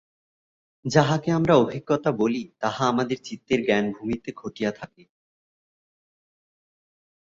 যাহাকে 0.85 1.29
আমরা 1.31 1.53
অভিজ্ঞতা 1.57 2.09
বলি, 2.21 2.43
তাহা 2.61 2.83
আমাদের 2.87 3.17
চিত্তের 3.23 3.59
জ্ঞানভূমিতে 3.65 4.29
ঘটিয়া 4.37 4.71
থাকে। 4.71 5.03